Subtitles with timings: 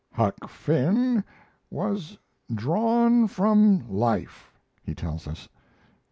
[0.15, 1.23] "Huck Finn
[1.69, 2.17] was
[2.51, 5.47] drawn from life," he tells us.